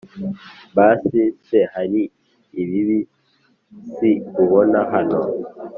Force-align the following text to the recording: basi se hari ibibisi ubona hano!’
basi 0.77 1.19
se 1.47 1.59
hari 1.73 2.01
ibibisi 2.61 4.11
ubona 4.43 4.79
hano!’ 4.91 5.21